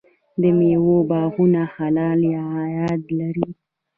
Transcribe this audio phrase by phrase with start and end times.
[0.41, 3.47] د میوو باغونه حلال عاید لري.